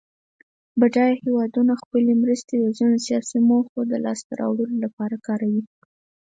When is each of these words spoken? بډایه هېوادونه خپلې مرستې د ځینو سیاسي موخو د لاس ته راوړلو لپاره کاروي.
بډایه 0.79 1.19
هېوادونه 1.23 1.73
خپلې 1.83 2.11
مرستې 2.23 2.55
د 2.59 2.65
ځینو 2.77 2.97
سیاسي 3.07 3.39
موخو 3.49 3.79
د 3.91 3.93
لاس 4.05 4.19
ته 4.27 4.33
راوړلو 4.41 4.77
لپاره 4.85 5.15
کاروي. 5.27 5.63